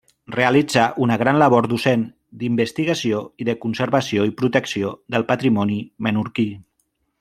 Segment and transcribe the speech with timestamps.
[0.35, 2.07] Realitzà una gran labor docent,
[2.41, 6.53] d'investigació, i de conservació i protecció del patrimoni menorquí.